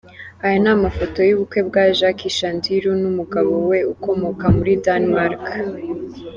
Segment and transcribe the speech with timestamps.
[0.45, 5.43] Aya ni amafoto y’ubukwe bwa Jackie Chandiru n’umugabo we ukomoka muri Denmark.